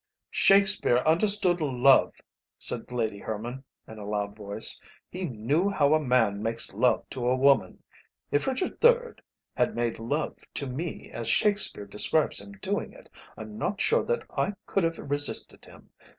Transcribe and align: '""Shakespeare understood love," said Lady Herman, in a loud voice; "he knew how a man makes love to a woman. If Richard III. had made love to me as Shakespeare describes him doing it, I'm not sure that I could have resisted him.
'""Shakespeare 0.31 0.97
understood 1.05 1.61
love," 1.61 2.15
said 2.57 2.91
Lady 2.91 3.19
Herman, 3.19 3.63
in 3.87 3.99
a 3.99 4.03
loud 4.07 4.35
voice; 4.35 4.81
"he 5.11 5.25
knew 5.25 5.69
how 5.69 5.93
a 5.93 5.99
man 5.99 6.41
makes 6.41 6.73
love 6.73 7.07
to 7.11 7.27
a 7.27 7.35
woman. 7.35 7.83
If 8.31 8.47
Richard 8.47 8.83
III. 8.83 9.21
had 9.55 9.75
made 9.75 9.99
love 9.99 10.39
to 10.55 10.65
me 10.65 11.11
as 11.11 11.27
Shakespeare 11.27 11.85
describes 11.85 12.41
him 12.41 12.53
doing 12.53 12.93
it, 12.93 13.09
I'm 13.37 13.59
not 13.59 13.79
sure 13.79 14.01
that 14.05 14.23
I 14.35 14.55
could 14.65 14.83
have 14.85 14.97
resisted 14.97 15.65
him. 15.65 15.91